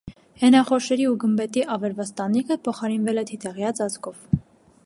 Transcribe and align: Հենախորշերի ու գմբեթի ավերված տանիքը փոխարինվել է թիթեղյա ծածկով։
Հենախորշերի 0.43 1.05
ու 1.09 1.17
գմբեթի 1.25 1.63
ավերված 1.75 2.13
տանիքը 2.21 2.59
փոխարինվել 2.67 3.25
է 3.25 3.29
թիթեղյա 3.33 3.75
ծածկով։ 3.81 4.27